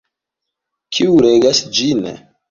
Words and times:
Kiu 0.97 1.19
regas 1.25 1.59
ĝin? 1.81 2.01